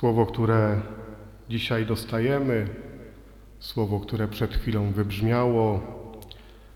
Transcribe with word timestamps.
Słowo, 0.00 0.26
które 0.26 0.80
dzisiaj 1.48 1.86
dostajemy, 1.86 2.66
słowo, 3.58 4.00
które 4.00 4.28
przed 4.28 4.54
chwilą 4.54 4.92
wybrzmiało, 4.92 5.80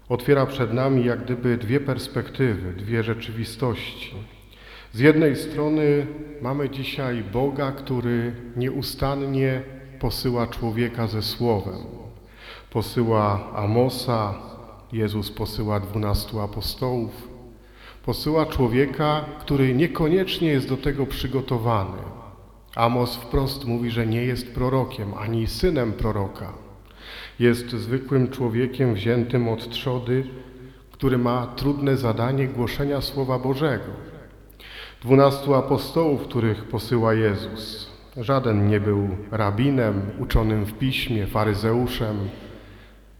otwiera 0.09 0.47
przed 0.47 0.73
nami 0.73 1.05
jak 1.05 1.25
gdyby 1.25 1.57
dwie 1.57 1.81
perspektywy, 1.81 2.73
dwie 2.73 3.03
rzeczywistości. 3.03 4.15
Z 4.93 4.99
jednej 4.99 5.37
strony 5.37 6.07
mamy 6.43 6.71
dzisiaj 6.71 7.23
Boga, 7.33 7.73
który 7.73 8.35
nieustannie 8.57 9.63
posyła 10.01 10.47
człowieka 10.47 11.07
ze 11.07 11.23
słowem. 11.23 11.83
Posyła 12.71 13.53
Amosa, 13.55 14.35
Jezus 14.93 15.31
posyła 15.31 15.81
dwunastu 15.81 16.41
apostołów. 16.41 17.29
Posyła 18.05 18.47
człowieka, 18.47 19.25
który 19.41 19.75
niekoniecznie 19.75 20.49
jest 20.49 20.69
do 20.69 20.77
tego 20.77 21.07
przygotowany. 21.07 22.24
Amos 22.75 23.17
wprost 23.17 23.65
mówi, 23.65 23.91
że 23.91 24.07
nie 24.07 24.25
jest 24.25 24.55
prorokiem 24.55 25.15
ani 25.15 25.47
synem 25.47 25.93
proroka. 25.93 26.53
Jest 27.39 27.71
zwykłym 27.71 28.31
człowiekiem 28.31 28.95
wziętym 28.95 29.49
od 29.49 29.71
trzody, 29.71 30.25
który 30.93 31.19
ma 31.19 31.47
trudne 31.47 31.97
zadanie 31.97 32.49
głoszenia 32.49 33.01
Słowa 33.01 33.39
Bożego. 33.39 33.85
Dwunastu 35.03 35.55
apostołów, 35.55 36.23
których 36.23 36.65
posyła 36.65 37.15
Jezus. 37.15 37.91
Żaden 38.17 38.69
nie 38.69 38.81
był 38.81 39.09
rabinem, 39.31 40.03
uczonym 40.19 40.65
w 40.65 40.79
piśmie, 40.79 41.27
faryzeuszem. 41.27 42.17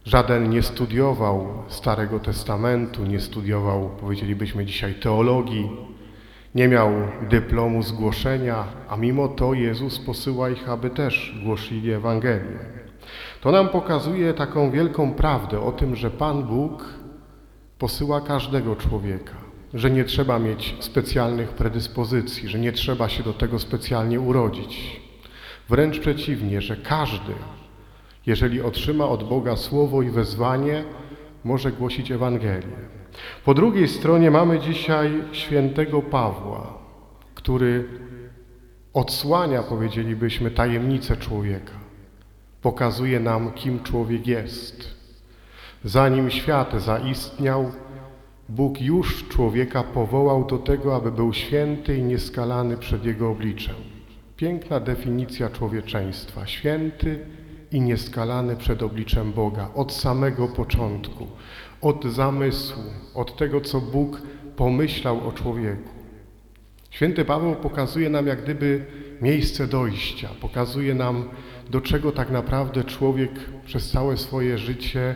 Żaden 0.05 0.49
nie 0.49 0.63
studiował 0.63 1.63
Starego 1.67 2.19
Testamentu, 2.19 3.05
nie 3.05 3.19
studiował, 3.19 3.89
powiedzielibyśmy 3.99 4.65
dzisiaj, 4.65 4.95
teologii, 4.95 5.69
nie 6.55 6.67
miał 6.67 6.91
dyplomu 7.29 7.83
zgłoszenia, 7.83 8.63
a 8.89 8.97
mimo 8.97 9.27
to 9.27 9.53
Jezus 9.53 9.99
posyła 9.99 10.49
ich, 10.49 10.69
aby 10.69 10.89
też 10.89 11.39
głosili 11.43 11.91
Ewangelię. 11.91 12.59
To 13.41 13.51
nam 13.51 13.69
pokazuje 13.69 14.33
taką 14.33 14.71
wielką 14.71 15.13
prawdę 15.13 15.59
o 15.59 15.71
tym, 15.71 15.95
że 15.95 16.11
Pan 16.11 16.43
Bóg 16.43 16.85
posyła 17.79 18.21
każdego 18.21 18.75
człowieka, 18.75 19.35
że 19.73 19.91
nie 19.91 20.03
trzeba 20.03 20.39
mieć 20.39 20.75
specjalnych 20.79 21.49
predyspozycji, 21.49 22.49
że 22.49 22.59
nie 22.59 22.71
trzeba 22.71 23.09
się 23.09 23.23
do 23.23 23.33
tego 23.33 23.59
specjalnie 23.59 24.19
urodzić. 24.19 25.01
Wręcz 25.69 25.99
przeciwnie, 25.99 26.61
że 26.61 26.77
każdy, 26.77 27.33
jeżeli 28.25 28.61
otrzyma 28.61 29.07
od 29.07 29.29
Boga 29.29 29.55
słowo 29.55 30.01
i 30.01 30.09
wezwanie, 30.09 30.83
może 31.45 31.71
głosić 31.71 32.11
Ewangelię. 32.11 32.77
Po 33.45 33.53
drugiej 33.53 33.87
stronie 33.87 34.31
mamy 34.31 34.59
dzisiaj 34.59 35.11
świętego 35.31 36.01
Pawła, 36.01 36.77
który 37.35 37.85
odsłania, 38.93 39.63
powiedzielibyśmy, 39.63 40.51
tajemnicę 40.51 41.17
człowieka. 41.17 41.73
Pokazuje 42.61 43.19
nam, 43.19 43.51
kim 43.51 43.83
człowiek 43.83 44.27
jest. 44.27 44.95
Zanim 45.83 46.29
świat 46.29 46.81
zaistniał, 46.81 47.71
Bóg 48.49 48.81
już 48.81 49.27
człowieka 49.27 49.83
powołał 49.83 50.45
do 50.45 50.57
tego, 50.57 50.95
aby 50.95 51.11
był 51.11 51.33
święty 51.33 51.97
i 51.97 52.03
nieskalany 52.03 52.77
przed 52.77 53.05
Jego 53.05 53.29
obliczem. 53.29 53.75
Piękna 54.37 54.79
definicja 54.79 55.49
człowieczeństwa. 55.49 56.45
Święty 56.45 57.19
i 57.71 57.81
nieskalany 57.81 58.55
przed 58.55 58.83
obliczem 58.83 59.33
Boga 59.33 59.69
od 59.75 59.93
samego 59.93 60.47
początku, 60.47 61.27
od 61.81 62.05
zamysłu, 62.05 62.83
od 63.13 63.37
tego, 63.37 63.61
co 63.61 63.81
Bóg 63.81 64.21
pomyślał 64.55 65.27
o 65.27 65.31
człowieku. 65.31 65.89
Święty 66.89 67.25
Paweł 67.25 67.55
pokazuje 67.55 68.09
nam 68.09 68.27
jak 68.27 68.43
gdyby 68.43 68.85
miejsce 69.21 69.67
dojścia, 69.67 70.29
pokazuje 70.41 70.93
nam, 70.93 71.29
do 71.69 71.81
czego 71.81 72.11
tak 72.11 72.31
naprawdę 72.31 72.83
człowiek 72.83 73.31
przez 73.65 73.91
całe 73.91 74.17
swoje 74.17 74.57
życie 74.57 75.15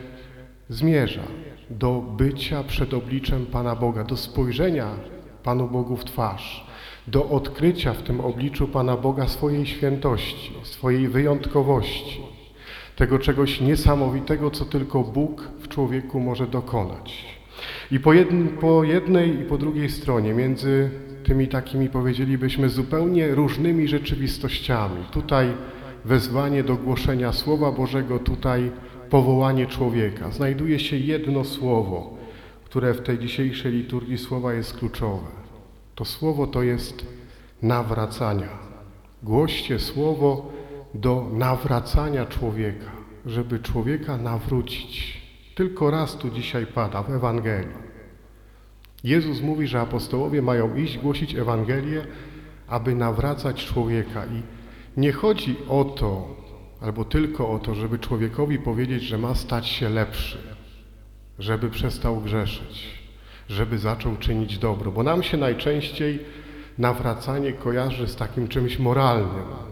zmierza. 0.68 1.22
Do 1.70 2.00
bycia 2.00 2.64
przed 2.64 2.94
obliczem 2.94 3.46
Pana 3.46 3.76
Boga, 3.76 4.04
do 4.04 4.16
spojrzenia 4.16 4.86
Panu 5.42 5.68
Bogu 5.68 5.96
w 5.96 6.04
twarz, 6.04 6.66
do 7.06 7.28
odkrycia 7.28 7.92
w 7.92 8.02
tym 8.02 8.20
obliczu 8.20 8.68
Pana 8.68 8.96
Boga 8.96 9.28
swojej 9.28 9.66
świętości, 9.66 10.52
swojej 10.62 11.08
wyjątkowości, 11.08 12.20
tego 13.00 13.18
czegoś 13.18 13.60
niesamowitego, 13.60 14.50
co 14.50 14.64
tylko 14.64 15.02
Bóg 15.02 15.48
w 15.60 15.68
człowieku 15.68 16.20
może 16.20 16.46
dokonać. 16.46 17.24
I 17.90 18.00
po, 18.00 18.12
jedn, 18.12 18.48
po 18.48 18.84
jednej 18.84 19.40
i 19.40 19.44
po 19.44 19.58
drugiej 19.58 19.90
stronie, 19.90 20.34
między 20.34 20.90
tymi 21.24 21.48
takimi, 21.48 21.88
powiedzielibyśmy, 21.88 22.68
zupełnie 22.68 23.34
różnymi 23.34 23.88
rzeczywistościami, 23.88 25.04
tutaj 25.10 25.52
wezwanie 26.04 26.62
do 26.62 26.76
głoszenia 26.76 27.32
Słowa 27.32 27.72
Bożego, 27.72 28.18
tutaj 28.18 28.70
powołanie 29.10 29.66
człowieka, 29.66 30.30
znajduje 30.30 30.78
się 30.78 30.96
jedno 30.96 31.44
słowo, 31.44 32.16
które 32.64 32.94
w 32.94 33.00
tej 33.00 33.18
dzisiejszej 33.18 33.72
liturgii 33.72 34.18
słowa 34.18 34.54
jest 34.54 34.78
kluczowe. 34.78 35.26
To 35.94 36.04
słowo 36.04 36.46
to 36.46 36.62
jest 36.62 37.06
nawracania. 37.62 38.48
Głoście 39.22 39.78
słowo 39.78 40.59
do 40.94 41.28
nawracania 41.32 42.26
człowieka, 42.26 42.90
żeby 43.26 43.58
człowieka 43.58 44.16
nawrócić. 44.16 45.20
Tylko 45.54 45.90
raz 45.90 46.16
tu 46.16 46.30
dzisiaj 46.30 46.66
pada 46.66 47.02
w 47.02 47.10
Ewangelii. 47.10 47.90
Jezus 49.04 49.40
mówi, 49.40 49.66
że 49.66 49.80
apostołowie 49.80 50.42
mają 50.42 50.76
iść 50.76 50.98
głosić 50.98 51.34
Ewangelię, 51.34 52.06
aby 52.68 52.94
nawracać 52.94 53.66
człowieka. 53.66 54.26
I 54.26 54.42
nie 55.00 55.12
chodzi 55.12 55.56
o 55.68 55.84
to, 55.84 56.36
albo 56.80 57.04
tylko 57.04 57.50
o 57.50 57.58
to, 57.58 57.74
żeby 57.74 57.98
człowiekowi 57.98 58.58
powiedzieć, 58.58 59.02
że 59.02 59.18
ma 59.18 59.34
stać 59.34 59.66
się 59.66 59.88
lepszy, 59.88 60.38
żeby 61.38 61.70
przestał 61.70 62.20
grzeszyć, 62.20 63.00
żeby 63.48 63.78
zaczął 63.78 64.16
czynić 64.16 64.58
dobro, 64.58 64.92
bo 64.92 65.02
nam 65.02 65.22
się 65.22 65.36
najczęściej 65.36 66.18
nawracanie 66.78 67.52
kojarzy 67.52 68.08
z 68.08 68.16
takim 68.16 68.48
czymś 68.48 68.78
moralnym. 68.78 69.69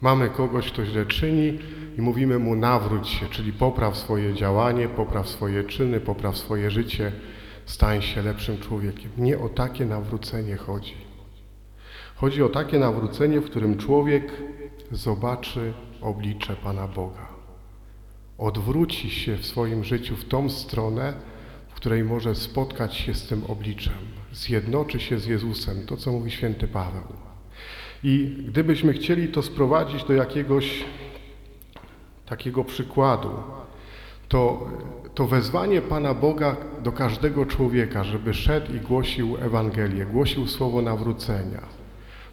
Mamy 0.00 0.30
kogoś, 0.30 0.72
kto 0.72 0.84
źle 0.84 1.06
czyni 1.06 1.58
i 1.98 2.02
mówimy 2.02 2.38
mu 2.38 2.56
nawróć 2.56 3.08
się, 3.08 3.26
czyli 3.26 3.52
popraw 3.52 3.96
swoje 3.96 4.34
działanie, 4.34 4.88
popraw 4.88 5.28
swoje 5.28 5.64
czyny, 5.64 6.00
popraw 6.00 6.38
swoje 6.38 6.70
życie, 6.70 7.12
stań 7.66 8.02
się 8.02 8.22
lepszym 8.22 8.58
człowiekiem. 8.58 9.10
Nie 9.16 9.38
o 9.38 9.48
takie 9.48 9.86
nawrócenie 9.86 10.56
chodzi. 10.56 10.94
Chodzi 12.14 12.42
o 12.42 12.48
takie 12.48 12.78
nawrócenie, 12.78 13.40
w 13.40 13.44
którym 13.44 13.78
człowiek 13.78 14.32
zobaczy 14.90 15.72
oblicze 16.00 16.56
Pana 16.56 16.88
Boga. 16.88 17.28
Odwróci 18.38 19.10
się 19.10 19.36
w 19.36 19.46
swoim 19.46 19.84
życiu 19.84 20.16
w 20.16 20.24
tą 20.24 20.50
stronę, 20.50 21.14
w 21.68 21.74
której 21.74 22.04
może 22.04 22.34
spotkać 22.34 22.96
się 22.96 23.14
z 23.14 23.26
tym 23.26 23.44
obliczem, 23.48 23.94
zjednoczy 24.32 25.00
się 25.00 25.18
z 25.18 25.26
Jezusem, 25.26 25.86
to 25.86 25.96
co 25.96 26.12
mówi 26.12 26.30
święty 26.30 26.68
Paweł. 26.68 27.02
I 28.02 28.36
gdybyśmy 28.48 28.92
chcieli 28.92 29.28
to 29.28 29.42
sprowadzić 29.42 30.04
do 30.04 30.12
jakiegoś 30.12 30.84
takiego 32.26 32.64
przykładu, 32.64 33.30
to, 34.28 34.70
to 35.14 35.26
wezwanie 35.26 35.82
Pana 35.82 36.14
Boga 36.14 36.56
do 36.82 36.92
każdego 36.92 37.46
człowieka, 37.46 38.04
żeby 38.04 38.34
szedł 38.34 38.74
i 38.74 38.80
głosił 38.80 39.36
Ewangelię, 39.36 40.06
głosił 40.06 40.46
słowo 40.46 40.82
nawrócenia, 40.82 41.62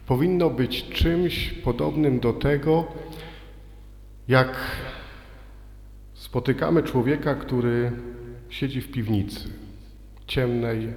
powinno 0.06 0.50
być 0.50 0.88
czymś 0.88 1.48
podobnym 1.50 2.20
do 2.20 2.32
tego, 2.32 2.84
jak 4.28 4.58
spotykamy 6.14 6.82
człowieka, 6.82 7.34
który 7.34 7.92
siedzi 8.48 8.80
w 8.80 8.90
piwnicy, 8.90 9.40
ciemnej, 10.26 10.88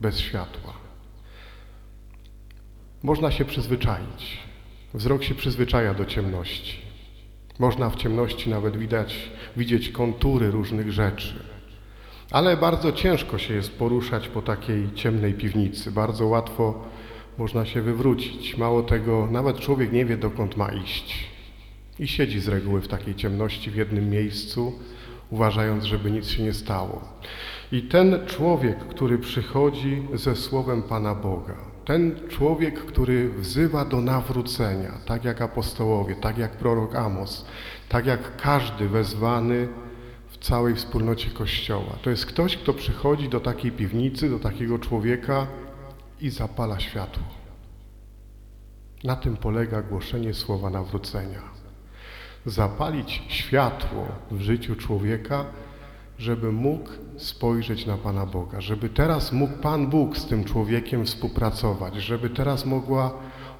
bez 0.00 0.18
światła. 0.18 0.81
Można 3.02 3.30
się 3.30 3.44
przyzwyczaić. 3.44 4.38
Wzrok 4.94 5.22
się 5.22 5.34
przyzwyczaja 5.34 5.94
do 5.94 6.04
ciemności. 6.04 6.78
Można 7.58 7.90
w 7.90 7.96
ciemności 7.96 8.50
nawet 8.50 8.76
widać, 8.76 9.30
widzieć 9.56 9.88
kontury 9.88 10.50
różnych 10.50 10.92
rzeczy. 10.92 11.34
Ale 12.30 12.56
bardzo 12.56 12.92
ciężko 12.92 13.38
się 13.38 13.54
jest 13.54 13.78
poruszać 13.78 14.28
po 14.28 14.42
takiej 14.42 14.92
ciemnej 14.94 15.34
piwnicy. 15.34 15.92
Bardzo 15.92 16.26
łatwo 16.26 16.84
można 17.38 17.66
się 17.66 17.82
wywrócić. 17.82 18.56
Mało 18.56 18.82
tego, 18.82 19.28
nawet 19.30 19.58
człowiek 19.58 19.92
nie 19.92 20.04
wie, 20.04 20.16
dokąd 20.16 20.56
ma 20.56 20.72
iść. 20.72 21.28
I 21.98 22.08
siedzi 22.08 22.40
z 22.40 22.48
reguły 22.48 22.80
w 22.80 22.88
takiej 22.88 23.14
ciemności 23.14 23.70
w 23.70 23.76
jednym 23.76 24.10
miejscu, 24.10 24.72
uważając, 25.30 25.84
żeby 25.84 26.10
nic 26.10 26.28
się 26.28 26.42
nie 26.42 26.52
stało. 26.52 27.04
I 27.72 27.82
ten 27.82 28.26
człowiek, 28.26 28.78
który 28.78 29.18
przychodzi 29.18 30.02
ze 30.14 30.36
słowem 30.36 30.82
Pana 30.82 31.14
Boga, 31.14 31.71
ten 31.84 32.28
człowiek, 32.28 32.84
który 32.84 33.28
wzywa 33.28 33.84
do 33.84 34.00
nawrócenia, 34.00 34.92
tak 35.06 35.24
jak 35.24 35.40
apostołowie, 35.40 36.14
tak 36.16 36.38
jak 36.38 36.56
prorok 36.56 36.94
Amos, 36.94 37.44
tak 37.88 38.06
jak 38.06 38.36
każdy 38.36 38.88
wezwany 38.88 39.68
w 40.28 40.38
całej 40.38 40.74
wspólnocie 40.74 41.30
Kościoła. 41.30 41.96
To 42.02 42.10
jest 42.10 42.26
ktoś, 42.26 42.56
kto 42.56 42.74
przychodzi 42.74 43.28
do 43.28 43.40
takiej 43.40 43.72
piwnicy, 43.72 44.30
do 44.30 44.38
takiego 44.38 44.78
człowieka 44.78 45.46
i 46.20 46.30
zapala 46.30 46.80
światło. 46.80 47.24
Na 49.04 49.16
tym 49.16 49.36
polega 49.36 49.82
głoszenie 49.82 50.34
słowa 50.34 50.70
nawrócenia. 50.70 51.42
Zapalić 52.46 53.22
światło 53.28 54.08
w 54.30 54.40
życiu 54.40 54.76
człowieka, 54.76 55.44
żeby 56.18 56.52
mógł 56.52 56.90
spojrzeć 57.16 57.86
na 57.86 57.96
Pana 57.96 58.26
Boga, 58.26 58.60
żeby 58.60 58.88
teraz 58.88 59.32
mógł 59.32 59.58
Pan 59.58 59.86
Bóg 59.86 60.16
z 60.16 60.26
tym 60.26 60.44
człowiekiem 60.44 61.04
współpracować, 61.04 61.94
żeby 61.94 62.30
teraz 62.30 62.66
mogła 62.66 63.12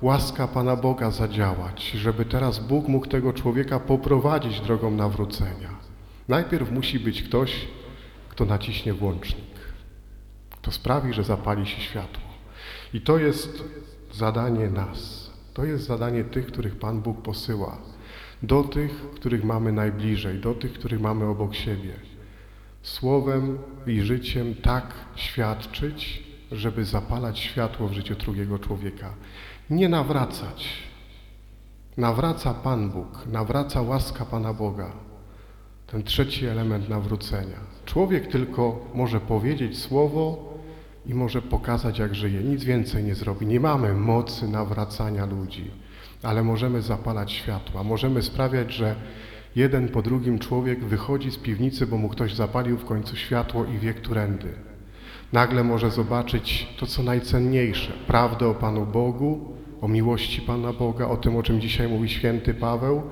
łaska 0.02 0.48
Pana 0.48 0.76
Boga 0.76 1.10
zadziałać, 1.10 1.82
żeby 1.82 2.24
teraz 2.24 2.58
Bóg 2.58 2.88
mógł 2.88 3.06
tego 3.06 3.32
człowieka 3.32 3.80
poprowadzić 3.80 4.60
drogą 4.60 4.90
nawrócenia. 4.90 5.70
Najpierw 6.28 6.70
musi 6.70 7.00
być 7.00 7.22
ktoś, 7.22 7.66
kto 8.28 8.44
naciśnie 8.44 8.94
włącznik, 8.94 9.54
kto 10.50 10.72
sprawi, 10.72 11.12
że 11.12 11.24
zapali 11.24 11.66
się 11.66 11.80
światło. 11.80 12.22
I 12.94 13.00
to 13.00 13.18
jest 13.18 13.64
zadanie 14.12 14.70
nas. 14.70 15.30
To 15.54 15.64
jest 15.64 15.84
zadanie 15.84 16.24
tych, 16.24 16.46
których 16.46 16.78
Pan 16.78 17.00
Bóg 17.00 17.22
posyła. 17.22 17.78
Do 18.42 18.62
tych, 18.64 19.10
których 19.14 19.44
mamy 19.44 19.72
najbliżej, 19.72 20.38
do 20.38 20.54
tych, 20.54 20.72
których 20.72 21.00
mamy 21.00 21.24
obok 21.24 21.54
siebie. 21.54 22.11
Słowem 22.82 23.58
i 23.86 24.00
życiem 24.00 24.54
tak 24.54 24.94
świadczyć, 25.14 26.22
żeby 26.52 26.84
zapalać 26.84 27.38
światło 27.38 27.88
w 27.88 27.92
życiu 27.92 28.14
drugiego 28.14 28.58
człowieka. 28.58 29.14
Nie 29.70 29.88
nawracać. 29.88 30.68
Nawraca 31.96 32.54
Pan 32.54 32.90
Bóg, 32.90 33.26
nawraca 33.26 33.82
łaska 33.82 34.24
Pana 34.24 34.54
Boga. 34.54 34.92
Ten 35.86 36.02
trzeci 36.02 36.46
element 36.46 36.88
nawrócenia. 36.88 37.58
Człowiek 37.84 38.26
tylko 38.26 38.86
może 38.94 39.20
powiedzieć 39.20 39.78
słowo 39.78 40.52
i 41.06 41.14
może 41.14 41.42
pokazać, 41.42 41.98
jak 41.98 42.14
żyje. 42.14 42.42
Nic 42.42 42.64
więcej 42.64 43.04
nie 43.04 43.14
zrobi. 43.14 43.46
Nie 43.46 43.60
mamy 43.60 43.94
mocy 43.94 44.48
nawracania 44.48 45.26
ludzi, 45.26 45.70
ale 46.22 46.42
możemy 46.42 46.82
zapalać 46.82 47.32
światła. 47.32 47.84
Możemy 47.84 48.22
sprawiać, 48.22 48.72
że 48.72 48.96
jeden 49.56 49.88
po 49.88 50.02
drugim 50.02 50.38
człowiek 50.38 50.84
wychodzi 50.84 51.30
z 51.30 51.36
piwnicy, 51.36 51.86
bo 51.86 51.96
mu 51.96 52.08
ktoś 52.08 52.34
zapalił 52.34 52.78
w 52.78 52.84
końcu 52.84 53.16
światło 53.16 53.64
i 53.64 53.78
wie, 53.78 53.94
którędy. 53.94 54.48
Nagle 55.32 55.64
może 55.64 55.90
zobaczyć 55.90 56.68
to, 56.78 56.86
co 56.86 57.02
najcenniejsze, 57.02 57.92
prawdę 58.06 58.48
o 58.48 58.54
Panu 58.54 58.86
Bogu, 58.86 59.52
o 59.80 59.88
miłości 59.88 60.40
Pana 60.40 60.72
Boga, 60.72 61.08
o 61.08 61.16
tym, 61.16 61.36
o 61.36 61.42
czym 61.42 61.60
dzisiaj 61.60 61.88
mówi 61.88 62.08
święty 62.08 62.54
Paweł 62.54 63.02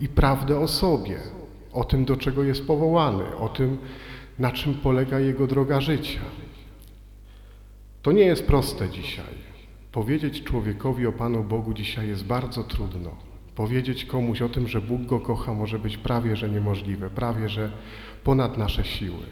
i 0.00 0.08
prawdę 0.08 0.58
o 0.58 0.68
sobie, 0.68 1.18
o 1.72 1.84
tym, 1.84 2.04
do 2.04 2.16
czego 2.16 2.44
jest 2.44 2.66
powołany, 2.66 3.36
o 3.36 3.48
tym, 3.48 3.78
na 4.38 4.52
czym 4.52 4.74
polega 4.74 5.20
jego 5.20 5.46
droga 5.46 5.80
życia. 5.80 6.20
To 8.02 8.12
nie 8.12 8.24
jest 8.24 8.46
proste 8.46 8.88
dzisiaj. 8.90 9.46
Powiedzieć 9.92 10.42
człowiekowi 10.42 11.06
o 11.06 11.12
Panu 11.12 11.44
Bogu 11.44 11.74
dzisiaj 11.74 12.08
jest 12.08 12.24
bardzo 12.24 12.64
trudno. 12.64 13.10
Powiedzieć 13.56 14.04
komuś 14.04 14.42
o 14.42 14.48
tym, 14.48 14.68
że 14.68 14.80
Bóg 14.80 15.02
go 15.02 15.20
kocha, 15.20 15.54
może 15.54 15.78
być 15.78 15.96
prawie 15.96 16.36
że 16.36 16.48
niemożliwe, 16.48 17.10
prawie 17.10 17.48
że 17.48 17.70
ponad 18.24 18.58
nasze 18.58 18.84
siły. 18.84 19.26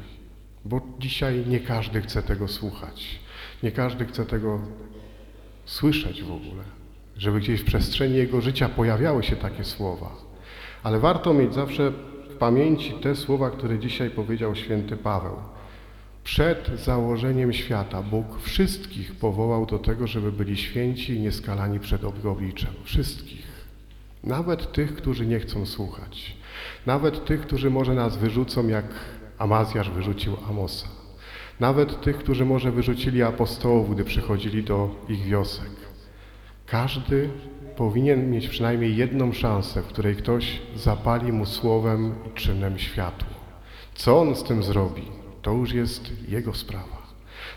Bo 0.64 0.80
dzisiaj 0.98 1.44
nie 1.46 1.60
każdy 1.60 2.02
chce 2.02 2.22
tego 2.22 2.48
słuchać. 2.48 3.18
Nie 3.62 3.72
każdy 3.72 4.04
chce 4.04 4.26
tego 4.26 4.60
słyszeć 5.64 6.22
w 6.22 6.32
ogóle. 6.32 6.62
Żeby 7.16 7.40
gdzieś 7.40 7.60
w 7.60 7.64
przestrzeni 7.64 8.16
jego 8.16 8.40
życia 8.40 8.68
pojawiały 8.68 9.22
się 9.22 9.36
takie 9.36 9.64
słowa. 9.64 10.10
Ale 10.82 10.98
warto 10.98 11.34
mieć 11.34 11.54
zawsze 11.54 11.92
w 12.30 12.34
pamięci 12.36 12.92
te 12.92 13.16
słowa, 13.16 13.50
które 13.50 13.78
dzisiaj 13.78 14.10
powiedział 14.10 14.54
święty 14.54 14.96
Paweł. 14.96 15.36
Przed 16.24 16.70
założeniem 16.84 17.52
świata 17.52 18.02
Bóg 18.02 18.40
wszystkich 18.40 19.14
powołał 19.14 19.66
do 19.66 19.78
tego, 19.78 20.06
żeby 20.06 20.32
byli 20.32 20.56
święci 20.56 21.14
i 21.14 21.20
nieskalani 21.20 21.80
przed 21.80 22.04
obliczem. 22.04 22.70
Wszystkich. 22.84 23.53
Nawet 24.24 24.72
tych, 24.72 24.96
którzy 24.96 25.26
nie 25.26 25.40
chcą 25.40 25.66
słuchać. 25.66 26.36
Nawet 26.86 27.24
tych, 27.24 27.40
którzy 27.40 27.70
może 27.70 27.94
nas 27.94 28.16
wyrzucą, 28.16 28.68
jak 28.68 28.84
Amazjasz 29.38 29.90
wyrzucił 29.90 30.36
Amosa. 30.48 30.88
Nawet 31.60 32.00
tych, 32.00 32.18
którzy 32.18 32.44
może 32.44 32.72
wyrzucili 32.72 33.22
apostołów, 33.22 33.94
gdy 33.94 34.04
przychodzili 34.04 34.62
do 34.64 34.90
ich 35.08 35.24
wiosek. 35.24 35.70
Każdy 36.66 37.30
powinien 37.76 38.30
mieć 38.30 38.48
przynajmniej 38.48 38.96
jedną 38.96 39.32
szansę, 39.32 39.82
w 39.82 39.86
której 39.86 40.16
ktoś 40.16 40.62
zapali 40.76 41.32
mu 41.32 41.46
słowem 41.46 42.14
i 42.28 42.34
czynem 42.34 42.78
światło. 42.78 43.34
Co 43.94 44.20
on 44.20 44.36
z 44.36 44.42
tym 44.42 44.62
zrobi, 44.62 45.02
to 45.42 45.52
już 45.52 45.72
jest 45.72 46.28
jego 46.28 46.54
sprawa. 46.54 47.04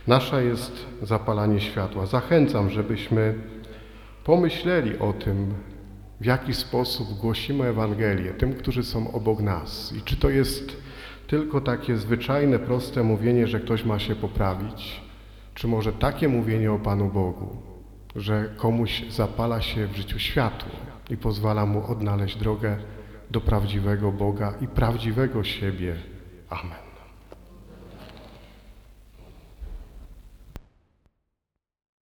Nasza 0.08 0.42
jest 0.42 0.86
zapalanie 1.02 1.62
światła. 1.62 2.06
Zachęcam, 2.06 2.69
żebyśmy 2.69 3.34
pomyśleli 4.24 5.00
o 5.00 5.14
tym, 5.14 5.54
w 6.22 6.25
jaki 6.25 6.54
sposób 6.54 7.19
głosimy 7.19 7.66
Ewangelię 7.66 8.34
tym, 8.34 8.54
którzy 8.54 8.84
są 8.84 9.12
obok 9.12 9.40
nas. 9.40 9.94
I 9.94 10.02
czy 10.02 10.16
to 10.16 10.30
jest 10.30 10.78
tylko 11.28 11.62
takie 11.62 11.98
zwyczajne, 11.98 12.60
proste 12.60 13.04
mówienie, 13.04 13.48
że 13.48 13.60
ktoś 13.60 13.86
ma 13.86 14.00
się 14.00 14.16
poprawić, 14.16 15.02
czy 15.54 15.68
może 15.68 15.94
takie 15.94 16.28
mówienie 16.28 16.72
o 16.72 16.80
Panu 16.80 17.10
Bogu, 17.10 17.58
że 18.16 18.54
komuś 18.58 19.04
zapala 19.10 19.62
się 19.62 19.88
w 19.88 19.96
życiu 19.96 20.19
światło 20.19 20.72
i 21.10 21.18
pozwala 21.18 21.66
mu 21.66 21.92
odnaleźć 21.92 22.38
drogę 22.38 22.78
do 23.31 23.42
prawdziwego 23.42 24.12
Boga 24.12 24.54
i 24.62 24.68
prawdziwego 24.68 25.44
siebie. 25.44 25.96
Amen. 26.50 26.87